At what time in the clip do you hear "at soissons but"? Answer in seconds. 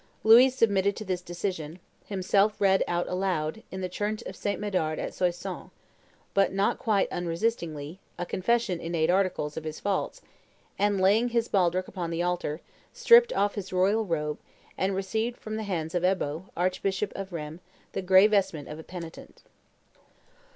4.97-6.51